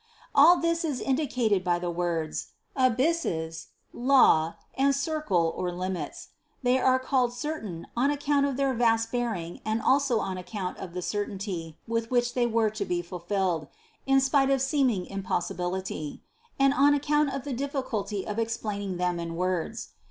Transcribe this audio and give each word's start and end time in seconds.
All 0.33 0.57
this 0.57 0.83
is 0.83 0.99
indicated 0.99 1.63
by 1.63 1.77
the 1.77 1.91
words: 1.91 2.47
abysses, 2.75 3.67
law 3.93 4.55
and 4.75 4.95
circle 4.95 5.53
or 5.55 5.71
limits. 5.71 6.29
They 6.63 6.79
are 6.79 6.97
called 6.97 7.33
"certain" 7.33 7.85
on 7.95 8.09
account 8.09 8.47
of 8.47 8.57
their 8.57 8.73
vast 8.73 9.11
bearing 9.11 9.61
and 9.63 9.79
also 9.79 10.17
on 10.19 10.39
account 10.39 10.79
of 10.79 10.95
the 10.95 11.03
certainty, 11.03 11.77
with 11.87 12.09
which 12.09 12.33
they 12.33 12.47
were 12.47 12.71
to 12.71 12.83
be 12.83 13.03
fulfilled 13.03 13.67
(in 14.07 14.19
spite 14.19 14.49
of 14.49 14.59
seeming 14.63 15.05
impossibility), 15.05 16.23
and 16.59 16.73
on 16.73 16.95
account 16.95 17.29
of 17.31 17.43
the 17.43 17.53
difficulty 17.53 18.25
of 18.25 18.39
explaining 18.39 18.97
them 18.97 19.19
in 19.19 19.35
words. 19.35 19.89